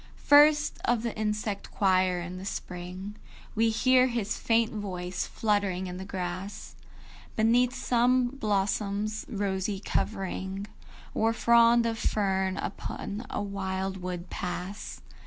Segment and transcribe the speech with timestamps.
[0.01, 0.03] I.
[0.17, 3.17] First of the insect choir, in the spring
[3.53, 6.73] We hear his faint voice fluttering in the grass,
[7.35, 10.65] Beneath some blossom's rosy covering
[11.13, 15.01] Or frond of fern upon a wildwood pass.